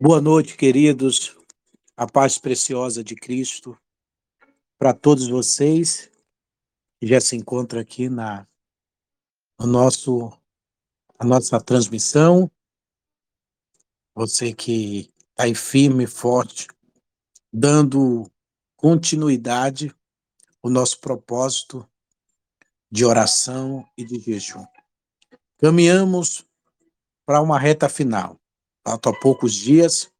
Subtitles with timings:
[0.00, 1.36] Boa noite, queridos.
[1.96, 3.78] A paz preciosa de Cristo
[4.76, 6.10] para todos vocês
[6.98, 8.44] que já se encontram aqui na
[9.56, 10.36] no nosso
[11.16, 12.50] a nossa transmissão.
[14.16, 16.66] Você que está aí firme e forte,
[17.52, 18.28] dando
[18.76, 19.94] continuidade
[20.60, 21.88] ao nosso propósito
[22.90, 24.66] de oração e de jejum.
[25.58, 26.44] Caminhamos
[27.24, 28.43] para uma reta final.
[28.86, 30.12] Faltam poucos dias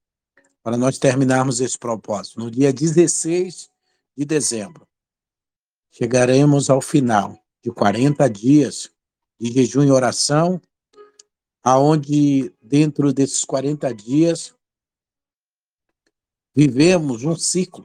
[0.62, 2.40] para nós terminarmos esse propósito.
[2.40, 3.68] No dia 16
[4.16, 4.88] de dezembro,
[5.90, 8.90] chegaremos ao final de 40 dias
[9.38, 10.60] de jejum e oração,
[11.62, 14.54] aonde dentro desses 40 dias
[16.54, 17.84] vivemos um ciclo.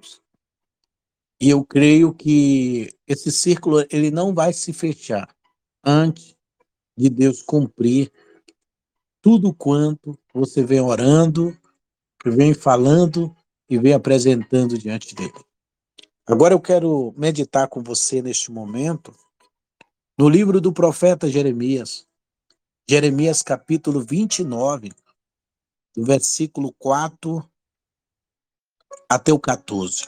[1.42, 5.34] E eu creio que esse círculo ele não vai se fechar
[5.84, 6.38] antes
[6.96, 8.12] de Deus cumprir
[9.22, 11.58] tudo quanto você vem orando,
[12.26, 13.36] vem falando
[13.70, 15.46] e vem apresentando diante dele.
[16.26, 19.16] Agora eu quero meditar com você neste momento
[20.18, 22.06] no livro do profeta Jeremias,
[22.88, 24.92] Jeremias capítulo 29,
[25.96, 27.50] do versículo 4
[29.10, 30.08] até o 14.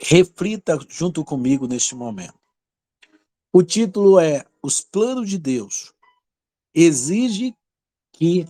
[0.00, 2.38] Reflita junto comigo neste momento.
[3.52, 5.92] O título é Os planos de Deus
[6.74, 7.54] exige
[8.12, 8.46] que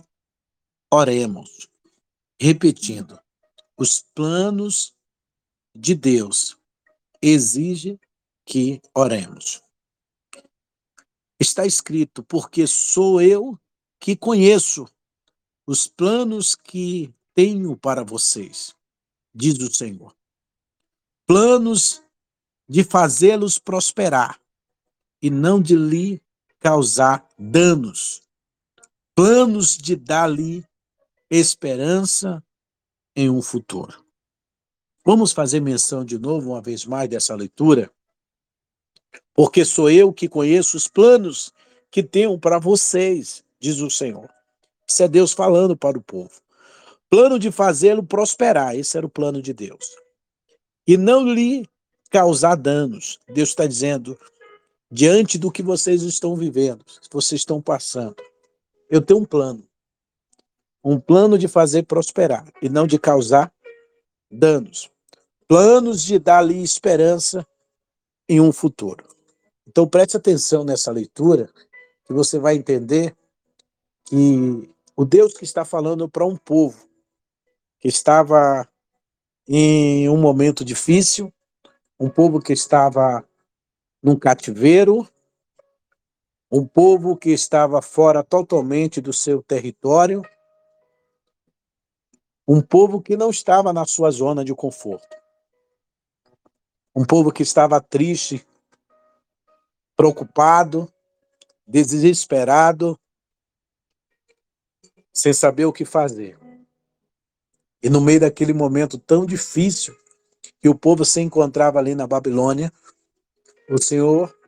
[0.91, 1.69] oremos.
[2.39, 3.19] Repetindo,
[3.77, 4.95] os planos
[5.73, 6.57] de Deus
[7.21, 7.99] exigem
[8.45, 9.63] que oremos.
[11.39, 13.59] Está escrito, porque sou eu
[13.99, 14.85] que conheço
[15.65, 18.75] os planos que tenho para vocês,
[19.33, 20.15] diz o Senhor.
[21.25, 22.03] Planos
[22.67, 24.39] de fazê-los prosperar
[25.21, 26.21] e não de lhe
[26.59, 28.22] causar danos
[29.15, 30.65] planos de dar-lhe
[31.29, 32.43] esperança
[33.15, 34.03] em um futuro.
[35.05, 37.91] Vamos fazer menção de novo, uma vez mais, dessa leitura?
[39.33, 41.51] Porque sou eu que conheço os planos
[41.91, 44.29] que tenho para vocês, diz o Senhor.
[44.87, 46.41] Isso é Deus falando para o povo.
[47.09, 49.85] Plano de fazê-lo prosperar, esse era o plano de Deus.
[50.87, 51.67] E não lhe
[52.09, 53.19] causar danos.
[53.27, 54.17] Deus está dizendo,
[54.89, 58.15] diante do que vocês estão vivendo, vocês estão passando,
[58.89, 59.67] eu tenho um plano.
[60.83, 63.53] Um plano de fazer prosperar e não de causar
[64.29, 64.89] danos.
[65.47, 67.45] Planos de dar-lhe esperança
[68.27, 69.05] em um futuro.
[69.67, 71.49] Então preste atenção nessa leitura,
[72.05, 73.15] que você vai entender
[74.05, 76.87] que o Deus que está falando para um povo
[77.79, 78.67] que estava
[79.47, 81.33] em um momento difícil,
[81.99, 83.27] um povo que estava
[84.01, 85.07] num cativeiro,
[86.55, 90.21] um povo que estava fora totalmente do seu território,
[92.47, 95.17] um povo que não estava na sua zona de conforto,
[96.95, 98.45] um povo que estava triste,
[99.97, 100.87] preocupado,
[101.65, 102.99] desesperado,
[105.11, 106.37] sem saber o que fazer.
[107.81, 109.97] E no meio daquele momento tão difícil
[110.61, 112.71] que o povo se encontrava ali na Babilônia,
[113.67, 114.42] o Senhor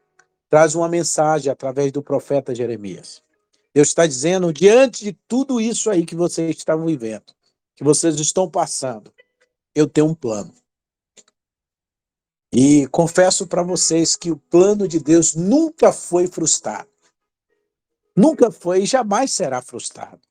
[0.49, 3.21] traz uma mensagem através do profeta Jeremias.
[3.73, 7.33] Deus está dizendo, diante de tudo isso aí que vocês estão vivendo,
[7.75, 9.13] que vocês estão passando,
[9.73, 10.53] eu tenho um plano.
[12.53, 16.89] E confesso para vocês que o plano de Deus nunca foi frustrado.
[18.15, 20.21] Nunca foi e jamais será frustrado.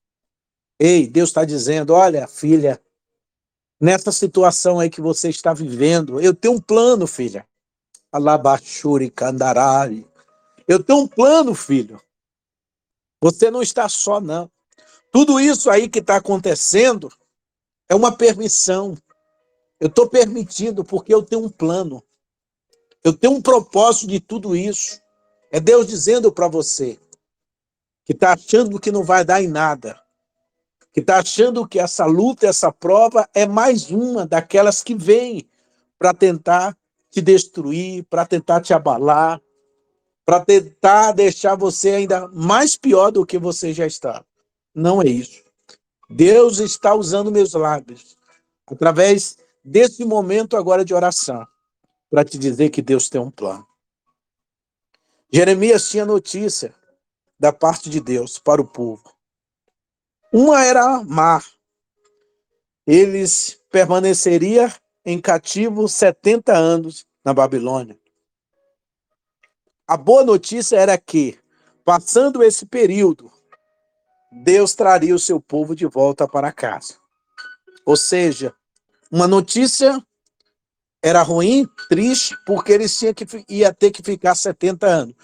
[0.81, 2.81] Ei, Deus está dizendo, olha, filha,
[3.79, 7.47] nessa situação aí que você está vivendo, eu tenho um plano, filha.
[8.15, 10.07] Alabachuri Kandarari.
[10.69, 12.01] Eu tenho um plano, filho.
[13.21, 14.49] Você não está só, não.
[15.11, 17.13] Tudo isso aí que está acontecendo
[17.89, 18.97] é uma permissão.
[19.81, 22.05] Eu estou permitindo porque eu tenho um plano.
[23.03, 25.01] Eu tenho um propósito de tudo isso.
[25.51, 26.97] É Deus dizendo para você
[28.05, 30.01] que está achando que não vai dar em nada,
[30.93, 35.51] que está achando que essa luta, essa prova é mais uma daquelas que vem
[35.99, 36.77] para tentar
[37.15, 39.41] te destruir, para tentar te abalar,
[40.25, 44.25] para tentar deixar você ainda mais pior do que você já está.
[44.75, 45.45] Não é isso.
[46.11, 48.17] Deus está usando meus lábios
[48.67, 51.47] através desse momento agora de oração
[52.11, 53.67] para te dizer que Deus tem um plano.
[55.33, 56.75] Jeremias tinha notícia
[57.39, 59.03] da parte de Deus para o povo.
[60.33, 61.45] Uma era mar.
[62.87, 64.71] Eles permaneceriam
[65.05, 67.99] em cativo 70 anos na Babilônia.
[69.87, 71.39] A boa notícia era que,
[71.85, 73.31] passando esse período,
[74.43, 76.97] Deus traria o seu povo de volta para casa.
[77.85, 78.55] Ou seja,
[79.11, 80.03] uma notícia
[81.03, 85.15] era ruim, triste, porque eles tinham que ia ter que ficar 70 anos.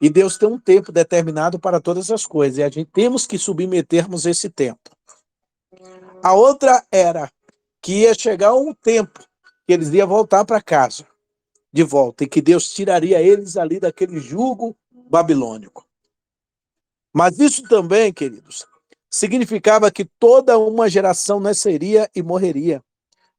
[0.00, 3.36] E Deus tem um tempo determinado para todas as coisas, e a gente temos que
[3.36, 4.80] submetermos esse tempo.
[6.22, 7.28] A outra era
[7.80, 9.20] que ia chegar um tempo
[9.66, 11.06] que eles iam voltar para casa,
[11.72, 15.86] de volta, e que Deus tiraria eles ali daquele jugo babilônico.
[17.12, 18.66] Mas isso também, queridos,
[19.10, 22.82] significava que toda uma geração nasceria e morreria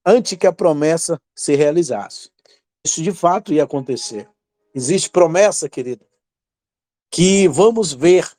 [0.05, 2.31] antes que a promessa se realizasse.
[2.83, 4.27] Isso de fato ia acontecer.
[4.73, 6.05] Existe promessa, querido,
[7.11, 8.29] que vamos ver.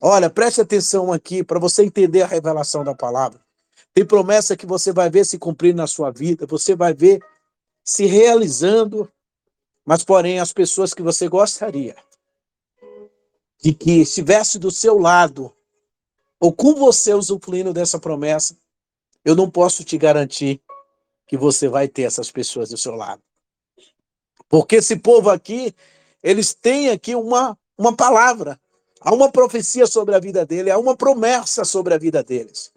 [0.00, 3.43] Olha, preste atenção aqui para você entender a revelação da palavra.
[3.94, 7.24] Tem promessa que você vai ver se cumprir na sua vida, você vai ver
[7.84, 9.08] se realizando,
[9.84, 11.94] mas porém as pessoas que você gostaria
[13.62, 15.54] de que estivesse do seu lado
[16.40, 18.56] ou com você usufruindo dessa promessa,
[19.24, 20.60] eu não posso te garantir
[21.26, 23.22] que você vai ter essas pessoas do seu lado.
[24.48, 25.72] Porque esse povo aqui,
[26.20, 28.60] eles têm aqui uma, uma palavra,
[29.00, 32.73] há uma profecia sobre a vida dele, há uma promessa sobre a vida deles.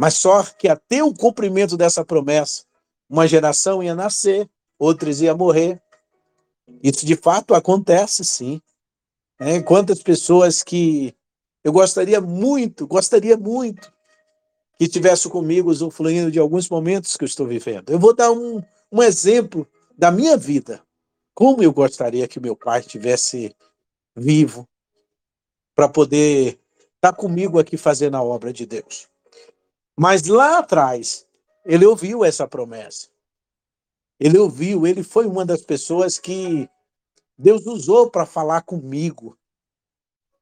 [0.00, 2.64] Mas só que até o cumprimento dessa promessa,
[3.06, 4.48] uma geração ia nascer,
[4.78, 5.78] outras ia morrer.
[6.82, 8.62] Isso de fato acontece, sim.
[9.38, 11.14] É, quantas pessoas que
[11.62, 13.92] eu gostaria muito, gostaria muito
[14.78, 17.90] que estivesse comigo usufruindo de alguns momentos que eu estou vivendo.
[17.90, 19.68] Eu vou dar um, um exemplo
[19.98, 20.82] da minha vida.
[21.34, 23.54] Como eu gostaria que meu pai estivesse
[24.16, 24.66] vivo
[25.74, 26.58] para poder
[26.94, 29.09] estar comigo aqui fazendo a obra de Deus.
[30.02, 31.26] Mas lá atrás,
[31.62, 33.08] ele ouviu essa promessa.
[34.18, 36.66] Ele ouviu, ele foi uma das pessoas que
[37.36, 39.36] Deus usou para falar comigo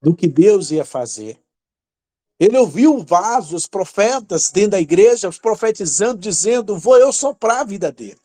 [0.01, 1.43] do que Deus ia fazer.
[2.39, 8.21] Ele ouviu vasos, profetas dentro da igreja, profetizando, dizendo: Vou eu soprar a vida dele.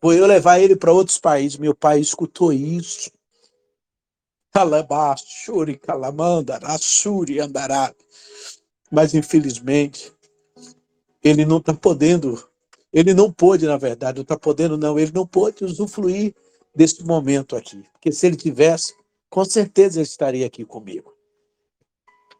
[0.00, 1.58] Vou eu levar ele para outros países.
[1.58, 3.10] Meu pai escutou isso.
[4.54, 7.94] Calabachuri, calamanda, assuri, andará.
[8.90, 10.16] Mas, infelizmente,
[11.22, 12.48] ele não está podendo,
[12.92, 16.34] ele não pôde, na verdade, não está podendo, não, ele não pôde usufruir
[16.74, 17.82] desse momento aqui.
[17.92, 18.94] Porque se ele tivesse,
[19.28, 21.12] com certeza ele estaria aqui comigo.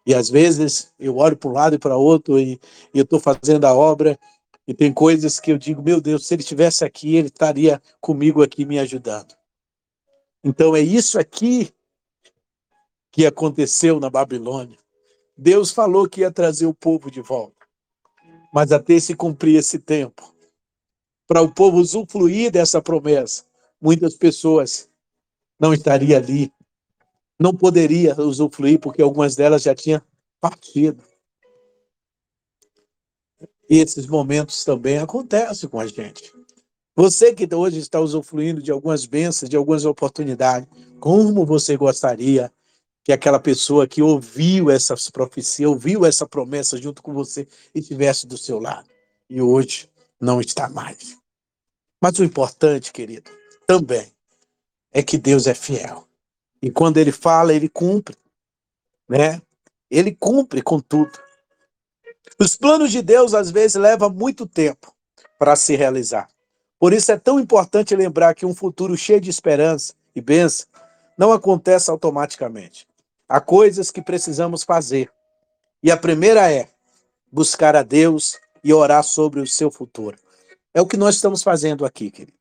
[0.07, 2.59] E às vezes eu olho para um lado e para outro e,
[2.95, 4.19] e eu estou fazendo a obra
[4.67, 8.43] e tem coisas que eu digo, meu Deus, se ele estivesse aqui, ele estaria comigo
[8.43, 9.35] aqui me ajudando.
[10.43, 11.71] Então é isso aqui
[13.11, 14.79] que aconteceu na Babilônia.
[15.37, 17.58] Deus falou que ia trazer o povo de volta.
[18.53, 20.35] Mas até se cumprir esse tempo,
[21.27, 23.45] para o povo usufruir dessa promessa,
[23.81, 24.89] muitas pessoas
[25.61, 26.53] não estariam ali
[27.39, 30.03] não poderia usufruir, porque algumas delas já tinham
[30.41, 31.03] partido.
[33.71, 36.33] E esses momentos também acontecem com a gente.
[36.97, 40.69] Você que hoje está usufruindo de algumas bênçãos, de algumas oportunidades,
[40.99, 42.53] como você gostaria
[43.09, 48.27] que aquela pessoa que ouviu essas profecias, ouviu essa promessa junto com você e estivesse
[48.27, 48.87] do seu lado.
[49.31, 49.89] E hoje
[50.21, 51.17] não está mais.
[52.03, 53.31] Mas o importante, querido,
[53.67, 54.13] também
[54.93, 56.07] é que Deus é fiel.
[56.61, 58.15] E quando ele fala, ele cumpre,
[59.09, 59.41] né?
[59.91, 61.19] Ele cumpre com tudo.
[62.39, 64.95] Os planos de Deus às vezes levam muito tempo
[65.39, 66.29] para se realizar.
[66.79, 70.67] Por isso é tão importante lembrar que um futuro cheio de esperança e bênção
[71.17, 72.87] não acontece automaticamente.
[73.29, 75.11] Há coisas que precisamos fazer.
[75.83, 76.69] E a primeira é
[77.31, 80.17] buscar a Deus e orar sobre o seu futuro.
[80.73, 82.39] É o que nós estamos fazendo aqui, querido.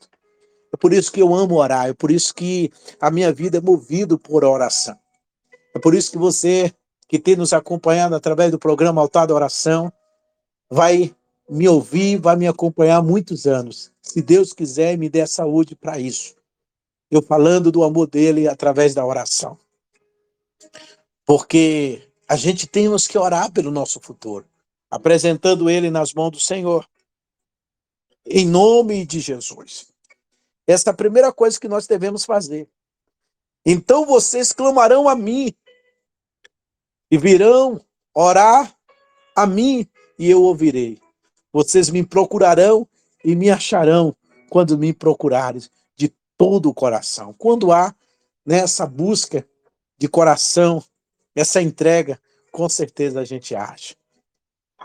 [0.74, 3.62] É por isso que eu amo orar, é por isso que a minha vida é
[3.62, 4.98] movida por oração.
[5.76, 6.74] É por isso que você
[7.08, 9.92] que tem nos acompanhado através do programa Altar da Oração
[10.70, 11.16] vai
[11.50, 13.92] me ouvir, vai me acompanhar há muitos anos.
[14.02, 16.36] Se Deus quiser, me dê saúde para isso.
[17.10, 19.58] Eu falando do amor dele através da oração.
[21.26, 24.46] Porque a gente temos que orar pelo nosso futuro,
[24.90, 26.88] apresentando ele nas mãos do Senhor.
[28.26, 29.88] Em nome de Jesus.
[30.66, 32.68] Essa é a primeira coisa que nós devemos fazer.
[33.66, 35.54] Então vocês clamarão a mim
[37.10, 37.82] e virão
[38.14, 38.76] orar
[39.36, 39.88] a mim
[40.20, 41.00] e eu ouvirei.
[41.54, 42.88] Vocês me procurarão
[43.24, 44.16] e me acharão
[44.50, 45.62] quando me procurarem
[45.96, 47.34] de todo o coração.
[47.34, 47.96] Quando há
[48.46, 49.48] nessa busca
[49.98, 50.84] de coração,
[51.36, 52.20] essa entrega,
[52.52, 53.96] com certeza a gente acha.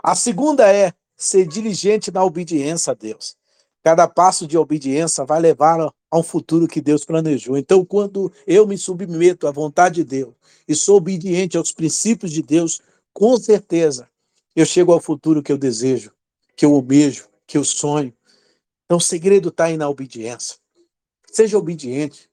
[0.03, 3.35] A segunda é ser diligente na obediência a Deus.
[3.83, 7.57] Cada passo de obediência vai levar a um futuro que Deus planejou.
[7.57, 10.33] Então, quando eu me submeto à vontade de Deus
[10.67, 12.81] e sou obediente aos princípios de Deus,
[13.13, 14.09] com certeza
[14.55, 16.13] eu chego ao futuro que eu desejo
[16.55, 18.13] que eu almejo, que eu sonho.
[18.85, 20.57] Então, o segredo está aí na obediência.
[21.31, 22.29] Seja obediente.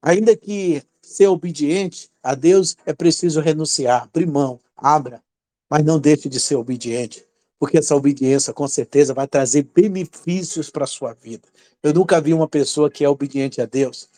[0.00, 5.22] Ainda que ser obediente a Deus é preciso renunciar, primão, abra,
[5.68, 7.24] mas não deixe de ser obediente,
[7.58, 11.46] porque essa obediência com certeza vai trazer benefícios para a sua vida.
[11.82, 14.08] Eu nunca vi uma pessoa que é obediente a Deus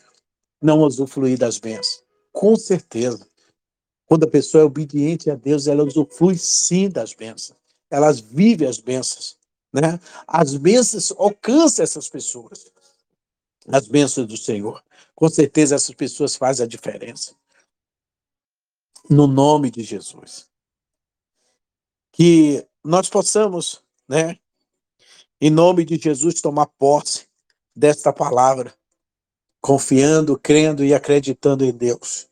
[0.61, 2.03] não usufruir das bênçãos.
[2.31, 3.25] Com certeza.
[4.07, 7.57] Quando a pessoa é obediente a Deus, ela usufrui sim das bênçãos.
[7.89, 9.37] Elas vivem as bênçãos.
[9.73, 9.99] Né?
[10.27, 12.71] As bênçãos alcançam essas pessoas.
[13.67, 14.83] As bênçãos do Senhor.
[15.15, 17.35] Com certeza essas pessoas fazem a diferença.
[19.09, 20.47] No nome de Jesus.
[22.11, 24.39] Que nós possamos, né,
[25.39, 27.27] em nome de Jesus, tomar posse
[27.75, 28.73] desta palavra,
[29.61, 32.27] confiando, crendo e acreditando em Deus.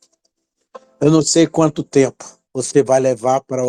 [1.02, 2.24] Eu não sei quanto tempo
[2.54, 3.62] você vai levar para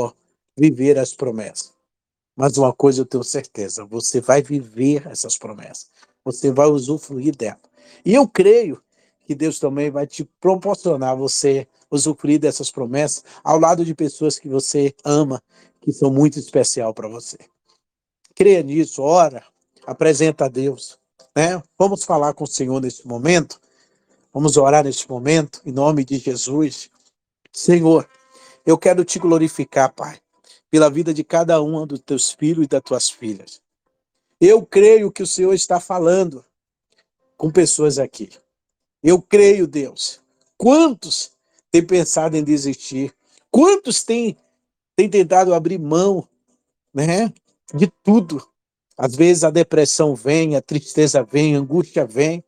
[0.56, 1.73] viver as promessas.
[2.37, 5.90] Mas uma coisa eu tenho certeza, você vai viver essas promessas.
[6.25, 7.61] Você vai usufruir dela.
[8.04, 8.83] E eu creio
[9.26, 14.49] que Deus também vai te proporcionar você usufruir dessas promessas ao lado de pessoas que
[14.49, 15.43] você ama,
[15.81, 17.38] que são muito especial para você.
[18.35, 19.45] Creia nisso, ora,
[19.87, 20.99] apresenta a Deus.
[21.37, 21.62] Né?
[21.78, 23.61] Vamos falar com o Senhor nesse momento.
[24.33, 26.90] Vamos orar nesse momento, em nome de Jesus.
[27.52, 28.09] Senhor,
[28.66, 30.19] eu quero te glorificar, Pai
[30.75, 33.62] pela vida de cada um dos teus filhos e das tuas filhas.
[34.40, 36.44] Eu creio que o Senhor está falando
[37.36, 38.30] com pessoas aqui.
[39.02, 40.20] Eu creio, Deus.
[40.56, 41.32] Quantos
[41.70, 43.14] têm pensado em desistir?
[43.50, 44.36] Quantos têm,
[44.96, 46.26] têm tentado abrir mão
[46.92, 47.32] né,
[47.74, 48.46] de tudo?
[48.96, 52.42] Às vezes a depressão vem, a tristeza vem, a angústia vem.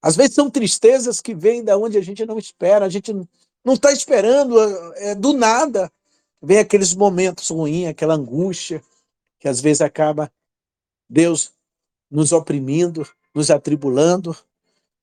[0.00, 3.12] Às vezes são tristezas que vêm da onde a gente não espera, a gente
[3.64, 4.58] não está esperando,
[4.96, 5.90] é do nada.
[6.40, 8.82] Vem aqueles momentos ruins, aquela angústia,
[9.38, 10.30] que às vezes acaba
[11.12, 11.52] Deus
[12.10, 14.34] nos oprimindo, nos atribulando,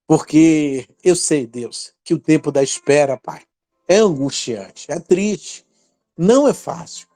[0.08, 3.44] porque eu sei, Deus, que o tempo da espera, Pai,
[3.88, 5.64] é angustiante, é triste,
[6.18, 7.08] não é fácil.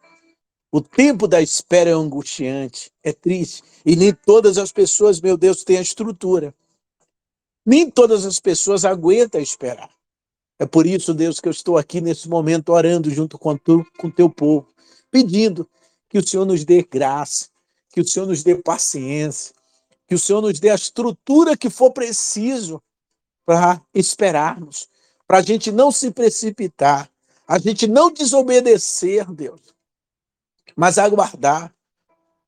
[0.72, 5.64] O tempo da espera é angustiante, é triste, e nem todas as pessoas, meu Deus,
[5.64, 6.54] têm a estrutura.
[7.66, 9.90] Nem todas as pessoas aguentam esperar.
[10.60, 14.12] É por isso, Deus, que eu estou aqui nesse momento orando junto com o com
[14.12, 14.68] teu povo,
[15.10, 15.68] pedindo
[16.08, 17.53] que o Senhor nos dê graça,
[17.94, 19.56] que o Senhor nos dê paciência,
[20.06, 22.84] que o Senhor nos dê a estrutura que for preciso
[23.46, 24.90] para esperarmos,
[25.26, 27.10] para a gente não se precipitar,
[27.48, 29.62] a gente não desobedecer, Deus,
[30.76, 31.74] mas aguardar,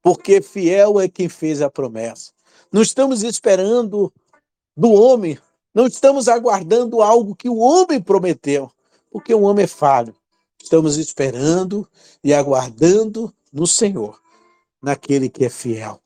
[0.01, 2.33] porque fiel é quem fez a promessa.
[2.69, 4.11] Não estamos esperando
[4.75, 5.39] do homem
[5.75, 8.71] não estamos aguardando algo que o homem prometeu,
[9.11, 10.15] porque o homem é falho.
[10.63, 11.85] Estamos esperando
[12.23, 14.17] e aguardando no Senhor,
[14.85, 15.99] naquele que é fiel,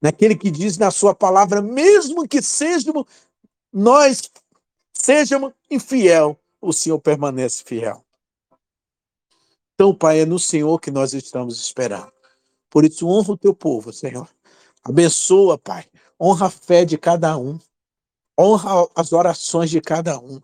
[0.00, 3.06] naquele que diz na sua palavra, mesmo que sejamos
[3.72, 4.30] nós
[4.92, 8.04] sejamos infiel, o Senhor permanece fiel.
[9.74, 12.12] Então, Pai, é no Senhor que nós estamos esperando.
[12.70, 14.28] Por isso, honra o teu povo, Senhor.
[14.82, 15.84] Abençoa, Pai.
[16.20, 17.58] Honra a fé de cada um.
[18.38, 20.40] Honra as orações de cada um.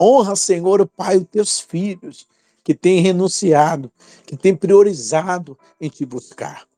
[0.00, 2.26] Honra, Senhor, o Pai, os teus filhos
[2.62, 3.90] que têm renunciado,
[4.24, 6.69] que têm priorizado em te buscar.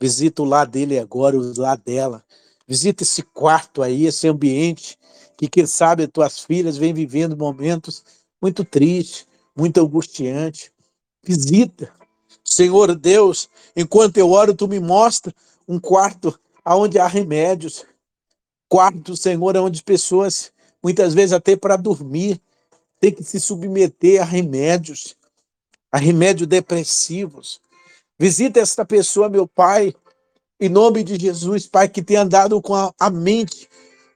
[0.00, 2.24] Visita o lar dele agora, o lar dela.
[2.66, 4.98] Visita esse quarto aí, esse ambiente,
[5.36, 8.02] que quem sabe as tuas filhas vêm vivendo momentos
[8.40, 9.26] muito tristes,
[9.56, 10.70] muito angustiantes.
[11.22, 11.92] Visita.
[12.42, 15.34] Senhor Deus, enquanto eu oro, tu me mostra
[15.68, 17.84] um quarto onde há remédios,
[18.68, 20.52] quarto, Senhor, onde pessoas,
[20.82, 22.40] muitas vezes até para dormir,
[23.00, 25.16] têm que se submeter a remédios,
[25.90, 27.60] a remédios depressivos.
[28.20, 29.94] Visita esta pessoa, meu Pai,
[30.60, 33.66] em nome de Jesus, Pai, que tem andado com a, a mente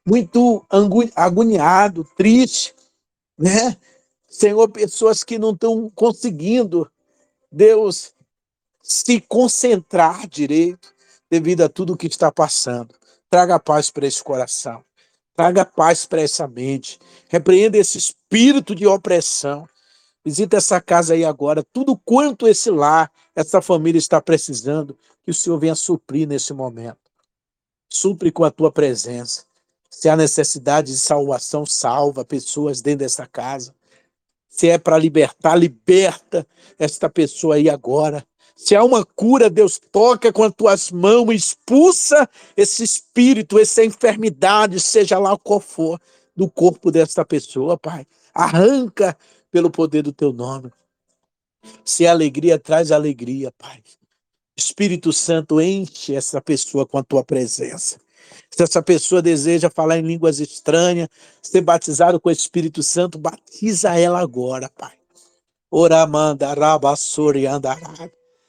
[0.05, 0.63] muito
[1.17, 2.75] agoniado, triste,
[3.39, 3.79] né?
[4.29, 6.87] Senhor, pessoas que não estão conseguindo,
[7.51, 8.13] Deus,
[8.83, 10.93] se concentrar direito
[11.31, 12.95] devido a tudo que está passando.
[13.31, 14.85] Traga paz para esse coração.
[15.35, 16.99] Traga paz para essa mente.
[17.31, 19.67] Repreenda esse espírito de opressão.
[20.25, 21.63] Visita essa casa aí agora.
[21.73, 26.99] Tudo quanto esse lar, essa família está precisando, que o Senhor venha suprir nesse momento.
[27.89, 29.45] Supre com a tua presença.
[29.91, 33.75] Se há necessidade de salvação, salva pessoas dentro dessa casa.
[34.49, 36.47] Se é para libertar, liberta
[36.79, 38.25] esta pessoa aí agora.
[38.57, 44.81] Se há uma cura, Deus toca com as tuas mãos, expulsa esse espírito, essa enfermidade,
[44.81, 46.01] seja lá qual for,
[46.37, 48.07] do corpo desta pessoa, Pai.
[48.33, 49.17] Arranca
[49.55, 50.69] pelo poder do teu nome.
[51.85, 53.81] Se é alegria, traz alegria, Pai.
[54.57, 58.01] Espírito Santo, enche essa pessoa com a tua presença.
[58.51, 61.09] Se essa pessoa deseja falar em línguas estranhas,
[61.41, 64.97] ser batizado com o Espírito Santo, batiza ela agora, Pai.
[65.71, 66.49] Oramanda.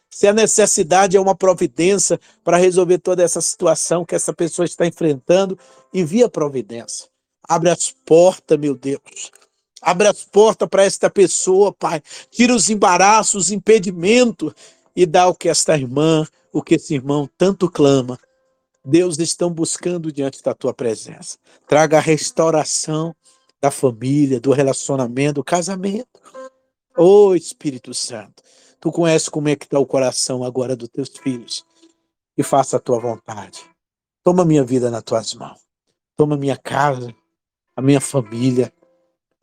[0.09, 4.87] Se a necessidade é uma providência para resolver toda essa situação que essa pessoa está
[4.87, 5.55] enfrentando,
[5.93, 7.07] envia providência.
[7.47, 9.44] Abre as portas, meu Deus.
[9.85, 12.01] Abre as portas para esta pessoa, Pai.
[12.31, 14.51] Tira os embaraços, os impedimentos
[14.95, 18.17] e dá o que esta irmã, o que esse irmão tanto clama.
[18.83, 21.37] Deus estão buscando diante da tua presença.
[21.67, 23.15] Traga a restauração
[23.61, 26.19] da família, do relacionamento, do casamento.
[26.97, 28.41] Ô oh, Espírito Santo,
[28.79, 31.63] tu conheces como é que está o coração agora dos teus filhos.
[32.35, 33.63] E faça a tua vontade.
[34.23, 35.59] Toma minha vida nas tuas mãos.
[36.15, 37.13] Toma minha casa,
[37.75, 38.73] a minha família.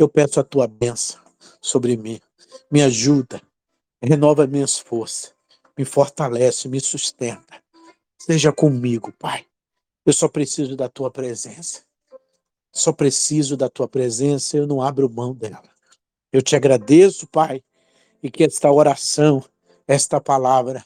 [0.02, 1.21] Eu peço a tua bênção
[1.61, 2.21] sobre mim.
[2.71, 3.40] Me ajuda.
[4.02, 5.32] Renova minhas forças
[5.76, 7.61] me fortalece, me sustenta.
[8.18, 9.44] Seja comigo, Pai.
[10.04, 11.82] Eu só preciso da tua presença.
[12.73, 15.62] Só preciso da tua presença, eu não abro mão dela.
[16.32, 17.62] Eu te agradeço, Pai,
[18.23, 19.44] e que esta oração,
[19.87, 20.85] esta palavra,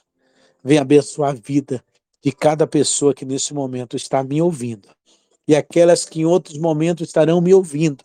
[0.65, 1.85] venha abençoar a vida
[2.23, 4.89] de cada pessoa que nesse momento está me ouvindo.
[5.47, 8.05] E aquelas que em outros momentos estarão me ouvindo.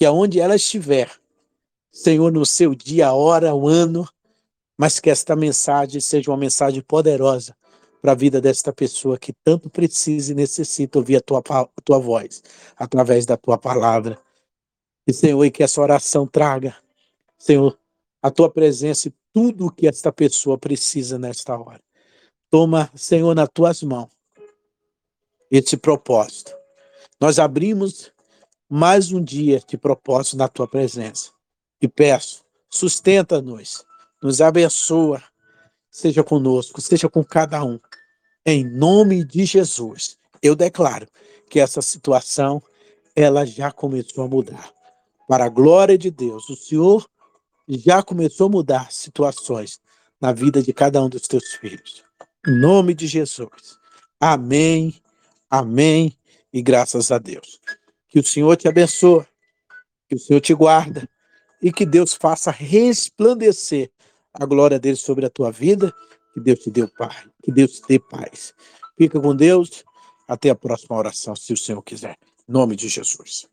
[0.00, 1.12] Que aonde ela estiver,
[1.92, 4.08] Senhor, no seu dia, a hora, o ano,
[4.74, 7.54] mas que esta mensagem seja uma mensagem poderosa
[8.00, 11.98] para a vida desta pessoa que tanto precisa e necessita ouvir a tua, a tua
[11.98, 12.42] voz,
[12.78, 14.18] através da tua palavra.
[15.06, 16.74] E, Senhor, e que essa oração traga,
[17.36, 17.78] Senhor,
[18.22, 21.82] a tua presença e tudo o que esta pessoa precisa nesta hora.
[22.48, 24.08] Toma, Senhor, nas tuas mãos
[25.50, 26.56] esse propósito.
[27.20, 28.10] Nós abrimos
[28.70, 31.30] mais um dia de propósito na tua presença.
[31.82, 33.84] E peço, sustenta-nos
[34.22, 35.22] nos abençoa,
[35.90, 37.80] seja conosco, seja com cada um.
[38.44, 41.06] Em nome de Jesus, eu declaro
[41.48, 42.62] que essa situação
[43.16, 44.72] ela já começou a mudar.
[45.26, 47.08] Para a glória de Deus, o Senhor
[47.68, 49.80] já começou a mudar situações
[50.20, 52.04] na vida de cada um dos teus filhos.
[52.46, 53.78] Em nome de Jesus.
[54.18, 54.94] Amém,
[55.48, 56.16] amém
[56.52, 57.60] e graças a Deus.
[58.10, 59.24] Que o Senhor te abençoe,
[60.08, 61.08] que o Senhor te guarda
[61.62, 63.90] e que Deus faça resplandecer
[64.32, 65.94] a glória dele sobre a tua vida.
[66.34, 68.54] Que Deus te dê paz, que Deus te dê paz.
[68.96, 69.84] Fica com Deus.
[70.28, 72.16] Até a próxima oração, se o Senhor quiser.
[72.48, 73.48] Em nome de Jesus.